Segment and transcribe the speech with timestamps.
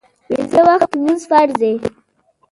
[0.29, 1.71] پنځه وخته لمونځ فرض ده